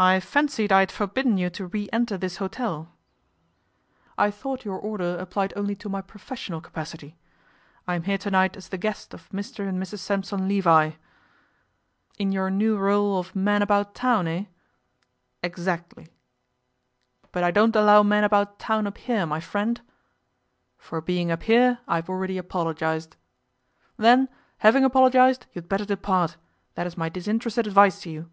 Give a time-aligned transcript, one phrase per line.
[0.00, 2.92] 'I fancied I had forbidden you to re enter this hotel?'
[4.16, 7.18] 'I thought your order applied only to my professional capacity.
[7.84, 10.92] I am here to night as the guest of Mr and Mrs Sampson Levi.'
[12.16, 14.44] 'In your new rôle of man about town, eh?'
[15.42, 16.14] 'Exactly.'
[17.32, 19.80] 'But I don't allow men about town up here, my friend.'
[20.76, 23.16] 'For being up here I have already apologized.'
[23.96, 24.28] 'Then,
[24.58, 26.36] having apologized, you had better depart;
[26.76, 28.30] that is my disinterested advice to you.